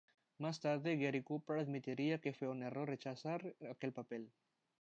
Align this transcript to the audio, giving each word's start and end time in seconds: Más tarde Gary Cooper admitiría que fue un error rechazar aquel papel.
Más 0.39 0.59
tarde 0.59 0.97
Gary 0.97 1.21
Cooper 1.21 1.59
admitiría 1.59 2.19
que 2.19 2.33
fue 2.33 2.47
un 2.47 2.63
error 2.63 2.87
rechazar 2.89 3.55
aquel 3.69 3.93
papel. 3.93 4.31